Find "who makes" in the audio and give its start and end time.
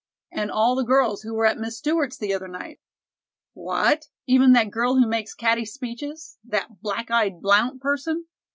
4.95-5.35